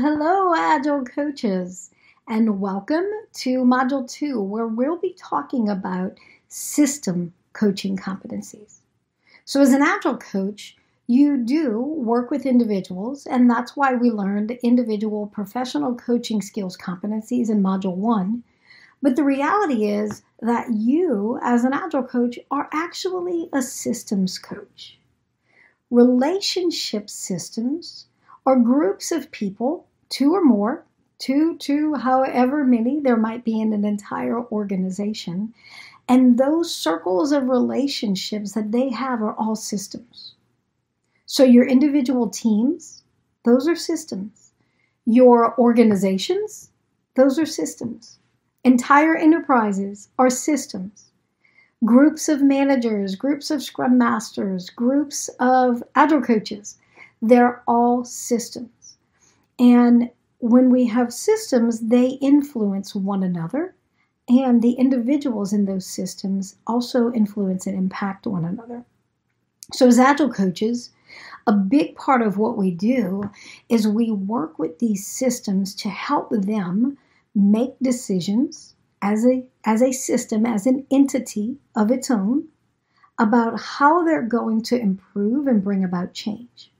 Hello, 0.00 0.54
Agile 0.54 1.04
coaches, 1.04 1.90
and 2.28 2.60
welcome 2.60 3.04
to 3.32 3.64
Module 3.64 4.08
2, 4.08 4.40
where 4.40 4.68
we'll 4.68 4.96
be 4.96 5.12
talking 5.18 5.68
about 5.68 6.16
system 6.46 7.34
coaching 7.52 7.96
competencies. 7.96 8.76
So, 9.44 9.60
as 9.60 9.72
an 9.72 9.82
Agile 9.82 10.18
coach, 10.18 10.76
you 11.08 11.36
do 11.36 11.80
work 11.80 12.30
with 12.30 12.46
individuals, 12.46 13.26
and 13.26 13.50
that's 13.50 13.76
why 13.76 13.94
we 13.94 14.12
learned 14.12 14.52
individual 14.62 15.26
professional 15.26 15.96
coaching 15.96 16.42
skills 16.42 16.76
competencies 16.76 17.50
in 17.50 17.60
Module 17.60 17.96
1. 17.96 18.44
But 19.02 19.16
the 19.16 19.24
reality 19.24 19.88
is 19.88 20.22
that 20.40 20.72
you, 20.72 21.40
as 21.42 21.64
an 21.64 21.72
Agile 21.72 22.04
coach, 22.04 22.38
are 22.52 22.68
actually 22.72 23.48
a 23.52 23.62
systems 23.62 24.38
coach. 24.38 24.96
Relationship 25.90 27.10
systems 27.10 28.06
are 28.48 28.56
groups 28.56 29.12
of 29.12 29.30
people, 29.30 29.86
two 30.08 30.34
or 30.34 30.42
more, 30.42 30.82
two 31.18 31.58
to 31.58 31.92
however 31.96 32.64
many 32.64 32.98
there 32.98 33.14
might 33.14 33.44
be 33.44 33.60
in 33.60 33.74
an 33.74 33.84
entire 33.84 34.42
organization. 34.46 35.52
And 36.08 36.38
those 36.38 36.74
circles 36.74 37.30
of 37.30 37.50
relationships 37.50 38.52
that 38.52 38.72
they 38.72 38.88
have 38.88 39.20
are 39.20 39.34
all 39.34 39.54
systems. 39.54 40.32
So 41.26 41.44
your 41.44 41.66
individual 41.66 42.30
teams, 42.30 43.02
those 43.44 43.68
are 43.68 43.76
systems. 43.76 44.52
Your 45.04 45.54
organizations, 45.60 46.70
those 47.16 47.38
are 47.38 47.44
systems. 47.44 48.18
Entire 48.64 49.14
enterprises 49.14 50.08
are 50.18 50.30
systems. 50.30 51.10
Groups 51.84 52.30
of 52.30 52.40
managers, 52.40 53.14
groups 53.14 53.50
of 53.50 53.62
scrum 53.62 53.98
masters, 53.98 54.70
groups 54.70 55.28
of 55.38 55.82
agile 55.94 56.22
coaches, 56.22 56.78
they're 57.20 57.62
all 57.66 58.04
systems. 58.04 58.96
And 59.58 60.10
when 60.38 60.70
we 60.70 60.86
have 60.86 61.12
systems, 61.12 61.80
they 61.80 62.10
influence 62.20 62.94
one 62.94 63.22
another, 63.22 63.74
and 64.28 64.62
the 64.62 64.72
individuals 64.72 65.52
in 65.52 65.64
those 65.64 65.86
systems 65.86 66.56
also 66.66 67.12
influence 67.12 67.66
and 67.66 67.76
impact 67.76 68.26
one 68.26 68.44
another. 68.44 68.84
So, 69.72 69.86
as 69.88 69.98
agile 69.98 70.32
coaches, 70.32 70.90
a 71.46 71.52
big 71.52 71.96
part 71.96 72.22
of 72.22 72.38
what 72.38 72.56
we 72.56 72.70
do 72.70 73.30
is 73.68 73.88
we 73.88 74.10
work 74.10 74.58
with 74.58 74.78
these 74.78 75.06
systems 75.06 75.74
to 75.76 75.88
help 75.88 76.30
them 76.30 76.98
make 77.34 77.78
decisions 77.82 78.74
as 79.02 79.24
a, 79.26 79.44
as 79.64 79.82
a 79.82 79.92
system, 79.92 80.46
as 80.46 80.66
an 80.66 80.86
entity 80.90 81.56
of 81.74 81.90
its 81.90 82.10
own, 82.10 82.48
about 83.18 83.60
how 83.60 84.04
they're 84.04 84.22
going 84.22 84.62
to 84.62 84.78
improve 84.78 85.46
and 85.46 85.64
bring 85.64 85.82
about 85.82 86.14
change. 86.14 86.70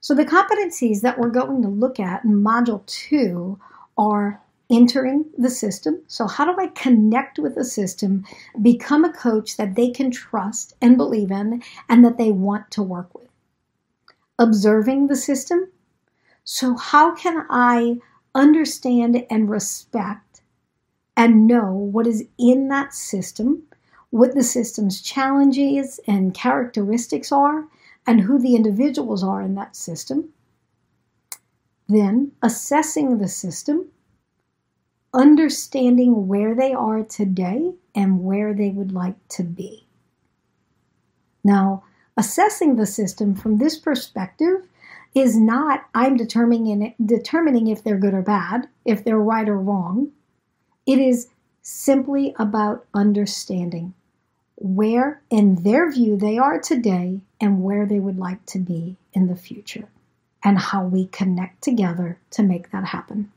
So 0.00 0.14
the 0.14 0.24
competencies 0.24 1.02
that 1.02 1.18
we're 1.18 1.28
going 1.28 1.62
to 1.62 1.68
look 1.68 2.00
at 2.00 2.24
in 2.24 2.42
Module 2.42 2.84
2 2.86 3.58
are 3.98 4.40
entering 4.70 5.26
the 5.36 5.50
system. 5.50 6.00
So, 6.06 6.26
how 6.26 6.50
do 6.50 6.58
I 6.58 6.68
connect 6.68 7.38
with 7.38 7.54
the 7.54 7.64
system, 7.64 8.24
become 8.62 9.04
a 9.04 9.12
coach 9.12 9.56
that 9.56 9.74
they 9.74 9.90
can 9.90 10.10
trust 10.10 10.74
and 10.80 10.96
believe 10.96 11.30
in, 11.30 11.62
and 11.88 12.04
that 12.04 12.16
they 12.16 12.30
want 12.30 12.70
to 12.72 12.82
work 12.82 13.14
with? 13.14 13.28
Observing 14.38 15.08
the 15.08 15.16
system. 15.16 15.68
So, 16.44 16.76
how 16.76 17.14
can 17.14 17.44
I 17.50 17.98
understand 18.34 19.26
and 19.28 19.50
respect 19.50 20.40
and 21.16 21.46
know 21.46 21.72
what 21.72 22.06
is 22.06 22.24
in 22.38 22.68
that 22.68 22.94
system, 22.94 23.64
what 24.08 24.34
the 24.34 24.42
system's 24.42 25.02
challenges 25.02 26.00
and 26.06 26.32
characteristics 26.32 27.32
are, 27.32 27.66
and 28.06 28.20
who 28.20 28.38
the 28.38 28.56
individuals 28.56 29.22
are 29.22 29.42
in 29.42 29.54
that 29.54 29.76
system. 29.76 30.30
Then 31.88 32.32
assessing 32.42 33.18
the 33.18 33.28
system, 33.28 33.88
understanding 35.12 36.28
where 36.28 36.54
they 36.54 36.72
are 36.72 37.02
today 37.02 37.72
and 37.94 38.22
where 38.22 38.54
they 38.54 38.70
would 38.70 38.92
like 38.92 39.16
to 39.28 39.42
be. 39.42 39.86
Now, 41.42 41.84
assessing 42.16 42.76
the 42.76 42.86
system 42.86 43.34
from 43.34 43.58
this 43.58 43.78
perspective 43.78 44.66
is 45.14 45.36
not 45.36 45.86
I'm 45.94 46.16
determining 46.16 46.94
determining 47.04 47.66
if 47.66 47.82
they're 47.82 47.98
good 47.98 48.14
or 48.14 48.22
bad, 48.22 48.68
if 48.84 49.02
they're 49.04 49.18
right 49.18 49.48
or 49.48 49.58
wrong. 49.58 50.12
It 50.86 50.98
is 50.98 51.28
simply 51.62 52.34
about 52.38 52.86
understanding 52.94 53.94
where, 54.60 55.22
in 55.30 55.62
their 55.62 55.90
view, 55.90 56.16
they 56.16 56.36
are 56.38 56.60
today 56.60 57.20
and 57.40 57.62
where 57.62 57.86
they 57.86 57.98
would 57.98 58.18
like 58.18 58.44
to 58.44 58.58
be 58.58 58.96
in 59.14 59.26
the 59.26 59.34
future, 59.34 59.88
and 60.44 60.58
how 60.58 60.84
we 60.84 61.06
connect 61.06 61.62
together 61.62 62.18
to 62.30 62.42
make 62.42 62.70
that 62.70 62.84
happen. 62.84 63.32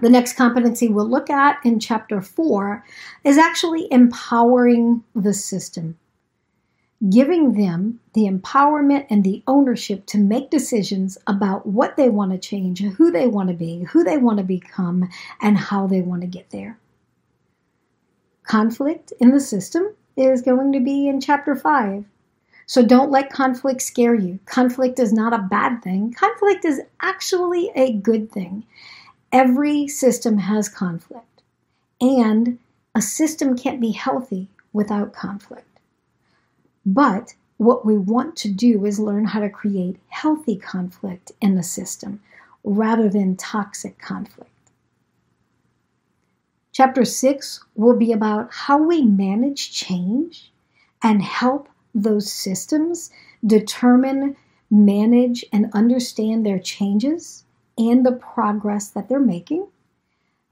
The 0.00 0.08
next 0.08 0.36
competency 0.36 0.88
we'll 0.88 1.08
look 1.08 1.30
at 1.30 1.58
in 1.64 1.80
chapter 1.80 2.20
four 2.20 2.84
is 3.24 3.36
actually 3.36 3.86
empowering 3.90 5.04
the 5.14 5.34
system, 5.34 5.98
giving 7.10 7.54
them 7.54 8.00
the 8.12 8.28
empowerment 8.28 9.06
and 9.10 9.24
the 9.24 9.42
ownership 9.46 10.06
to 10.06 10.18
make 10.18 10.50
decisions 10.50 11.18
about 11.26 11.66
what 11.66 11.96
they 11.96 12.08
want 12.08 12.32
to 12.32 12.38
change, 12.38 12.80
who 12.80 13.10
they 13.10 13.26
want 13.26 13.48
to 13.48 13.54
be, 13.54 13.82
who 13.90 14.04
they 14.04 14.16
want 14.16 14.38
to 14.38 14.44
become, 14.44 15.08
and 15.40 15.58
how 15.58 15.86
they 15.86 16.00
want 16.00 16.22
to 16.22 16.28
get 16.28 16.50
there. 16.50 16.78
Conflict 18.44 19.12
in 19.20 19.30
the 19.30 19.40
system 19.40 19.94
is 20.16 20.42
going 20.42 20.72
to 20.72 20.80
be 20.80 21.08
in 21.08 21.20
chapter 21.20 21.56
5. 21.56 22.04
So 22.66 22.84
don't 22.84 23.10
let 23.10 23.30
conflict 23.30 23.82
scare 23.82 24.14
you. 24.14 24.38
Conflict 24.46 24.98
is 24.98 25.12
not 25.12 25.34
a 25.34 25.38
bad 25.38 25.82
thing, 25.82 26.12
conflict 26.12 26.64
is 26.64 26.80
actually 27.00 27.70
a 27.74 27.92
good 27.92 28.30
thing. 28.30 28.64
Every 29.32 29.88
system 29.88 30.38
has 30.38 30.68
conflict, 30.68 31.42
and 32.00 32.58
a 32.94 33.02
system 33.02 33.56
can't 33.56 33.80
be 33.80 33.90
healthy 33.90 34.48
without 34.72 35.12
conflict. 35.12 35.80
But 36.86 37.34
what 37.56 37.84
we 37.84 37.96
want 37.98 38.36
to 38.36 38.50
do 38.50 38.84
is 38.84 38.98
learn 38.98 39.24
how 39.26 39.40
to 39.40 39.50
create 39.50 39.98
healthy 40.08 40.56
conflict 40.56 41.32
in 41.40 41.54
the 41.54 41.62
system 41.62 42.20
rather 42.62 43.08
than 43.08 43.36
toxic 43.36 43.98
conflict. 43.98 44.50
Chapter 46.74 47.04
6 47.04 47.60
will 47.76 47.94
be 47.94 48.10
about 48.10 48.52
how 48.52 48.82
we 48.82 49.04
manage 49.04 49.70
change 49.70 50.50
and 51.04 51.22
help 51.22 51.68
those 51.94 52.32
systems 52.32 53.10
determine, 53.46 54.34
manage, 54.68 55.44
and 55.52 55.70
understand 55.72 56.44
their 56.44 56.58
changes 56.58 57.44
and 57.78 58.04
the 58.04 58.10
progress 58.10 58.88
that 58.88 59.08
they're 59.08 59.20
making. 59.20 59.68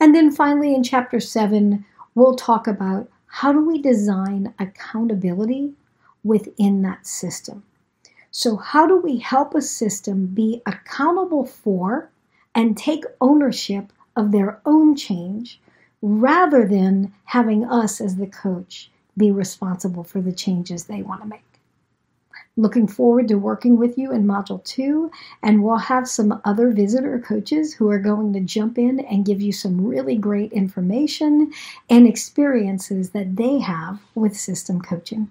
And 0.00 0.12
then 0.12 0.32
finally, 0.32 0.74
in 0.74 0.82
chapter 0.82 1.20
7, 1.20 1.84
we'll 2.16 2.34
talk 2.34 2.66
about 2.66 3.08
how 3.26 3.52
do 3.52 3.64
we 3.64 3.80
design 3.80 4.54
accountability 4.58 5.74
within 6.24 6.82
that 6.82 7.06
system. 7.06 7.62
So, 8.32 8.56
how 8.56 8.88
do 8.88 8.96
we 8.96 9.18
help 9.18 9.54
a 9.54 9.62
system 9.62 10.26
be 10.26 10.62
accountable 10.66 11.46
for 11.46 12.10
and 12.56 12.76
take 12.76 13.04
ownership 13.20 13.92
of 14.16 14.32
their 14.32 14.60
own 14.66 14.96
change 14.96 15.60
rather 16.02 16.66
than 16.66 17.12
having 17.24 17.64
us 17.64 18.00
as 18.00 18.16
the 18.16 18.26
coach 18.26 18.90
be 19.16 19.30
responsible 19.30 20.04
for 20.04 20.20
the 20.20 20.32
changes 20.32 20.84
they 20.84 21.02
want 21.02 21.22
to 21.22 21.28
make. 21.28 21.42
Looking 22.56 22.88
forward 22.88 23.28
to 23.28 23.36
working 23.36 23.76
with 23.78 23.96
you 23.96 24.12
in 24.12 24.24
Module 24.24 24.62
2, 24.64 25.10
and 25.42 25.62
we'll 25.62 25.76
have 25.76 26.08
some 26.08 26.40
other 26.44 26.70
visitor 26.70 27.20
coaches 27.20 27.74
who 27.74 27.88
are 27.88 28.00
going 28.00 28.32
to 28.32 28.40
jump 28.40 28.78
in 28.78 29.00
and 29.00 29.24
give 29.24 29.40
you 29.40 29.52
some 29.52 29.86
really 29.86 30.16
great 30.16 30.52
information 30.52 31.52
and 31.88 32.06
experiences 32.06 33.10
that 33.10 33.36
they 33.36 33.60
have 33.60 34.00
with 34.14 34.36
system 34.36 34.80
coaching. 34.80 35.30